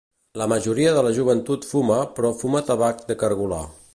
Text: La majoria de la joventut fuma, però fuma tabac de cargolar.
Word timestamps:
La 0.41 0.45
majoria 0.53 0.93
de 0.95 1.03
la 1.07 1.11
joventut 1.17 1.69
fuma, 1.73 1.99
però 2.19 2.33
fuma 2.41 2.65
tabac 2.73 3.07
de 3.13 3.21
cargolar. 3.25 3.65